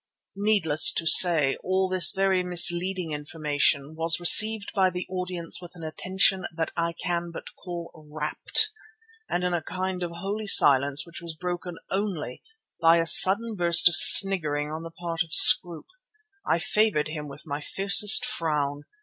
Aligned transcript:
Needless 0.37 0.91
to 0.93 1.05
say 1.05 1.57
all 1.63 1.87
this 1.87 2.11
very 2.11 2.41
misleading 2.41 3.11
information 3.11 3.93
was 3.93 4.19
received 4.19 4.71
by 4.73 4.89
the 4.89 5.05
audience 5.07 5.61
with 5.61 5.73
an 5.75 5.83
attention 5.83 6.47
that 6.55 6.71
I 6.75 6.93
can 6.93 7.29
but 7.31 7.55
call 7.55 7.91
rapt, 8.09 8.71
and 9.29 9.43
in 9.43 9.53
a 9.53 9.61
kind 9.61 10.01
of 10.01 10.09
holy 10.15 10.47
silence 10.47 11.05
which 11.05 11.21
was 11.21 11.35
broken 11.35 11.77
only 11.91 12.41
by 12.81 12.97
a 12.97 13.05
sudden 13.05 13.53
burst 13.55 13.87
of 13.87 13.95
sniggering 13.95 14.71
on 14.71 14.81
the 14.81 14.89
part 14.89 15.21
of 15.21 15.31
Scroope. 15.35 15.91
I 16.47 16.57
favoured 16.57 17.09
him 17.09 17.27
with 17.27 17.45
my 17.45 17.61
fiercest 17.61 18.25
frown. 18.25 18.85